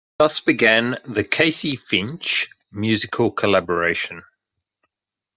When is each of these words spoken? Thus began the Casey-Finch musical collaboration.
Thus 0.17 0.39
began 0.39 0.97
the 1.05 1.23
Casey-Finch 1.23 2.49
musical 2.71 3.29
collaboration. 3.29 4.23